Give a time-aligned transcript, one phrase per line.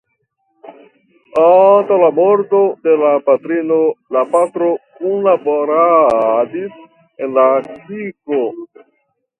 [1.41, 3.77] Antaŭ la morto de la patrino
[4.17, 6.83] la patro kunlaboradis
[7.27, 8.43] en la cirko.